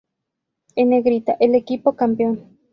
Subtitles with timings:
[0.75, 2.57] En negrita el equipo campeón.